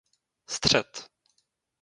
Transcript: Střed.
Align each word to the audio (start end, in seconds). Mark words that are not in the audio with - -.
Střed. 0.49 0.93